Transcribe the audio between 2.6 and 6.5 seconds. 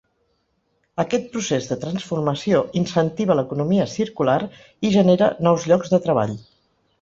“incentiva l’economia circular i genera nous llocs de treball”.